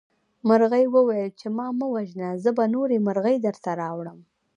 مرغۍ 0.47 0.85
وویل 0.95 1.31
چې 1.39 1.47
ما 1.57 1.67
مه 1.79 1.87
وژنه 1.93 2.29
زه 2.43 2.49
به 2.57 2.65
نورې 2.75 2.97
مرغۍ 3.07 3.37
درته 3.45 3.69
راوړم. 3.81 4.19